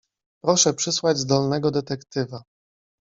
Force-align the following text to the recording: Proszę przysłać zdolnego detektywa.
Proszę 0.43 0.73
przysłać 0.73 1.17
zdolnego 1.17 1.71
detektywa. 1.71 2.43